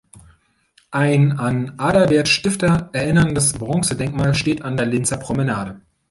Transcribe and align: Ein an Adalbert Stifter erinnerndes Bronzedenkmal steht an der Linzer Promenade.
Ein 0.89 1.33
an 1.37 1.73
Adalbert 1.77 2.27
Stifter 2.27 2.89
erinnerndes 2.91 3.53
Bronzedenkmal 3.53 4.33
steht 4.33 4.63
an 4.63 4.75
der 4.75 4.87
Linzer 4.87 5.17
Promenade. 5.17 5.79